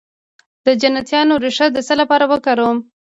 د 0.65 0.67
جنتیانا 0.81 1.35
ریښه 1.45 1.67
د 1.71 1.77
څه 1.87 1.93
لپاره 2.01 2.25
وکاروم؟ 2.31 2.77